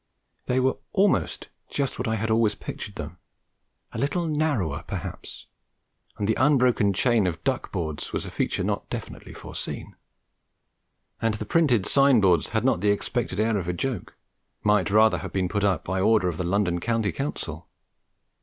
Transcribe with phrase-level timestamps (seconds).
[0.47, 3.19] They were almost just what I had always pictured them;
[3.91, 5.45] a little narrower, perhaps;
[6.17, 9.95] and the unbroken chain of duck boards was a feature not definitely foreseen;
[11.21, 14.17] and the printed sign boards had not the expected air of a joke,
[14.63, 17.67] might rather have been put up by order of the London County Council.